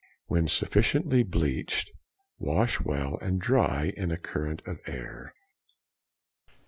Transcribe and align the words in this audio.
When 0.25 0.47
sufficiently 0.47 1.21
bleached, 1.21 1.91
wash 2.39 2.79
well, 2.81 3.19
and 3.19 3.39
dry 3.39 3.93
in 3.95 4.09
a 4.09 4.17
current 4.17 4.63
of 4.65 4.79
air. 4.87 5.35